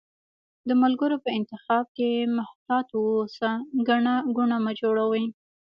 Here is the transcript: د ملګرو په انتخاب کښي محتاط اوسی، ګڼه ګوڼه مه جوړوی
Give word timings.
د 0.67 0.69
ملګرو 0.81 1.17
په 1.23 1.29
انتخاب 1.37 1.85
کښي 1.97 2.09
محتاط 2.37 2.87
اوسی، 2.95 3.51
ګڼه 3.87 4.15
ګوڼه 4.35 4.57
مه 4.65 4.71
جوړوی 4.81 5.25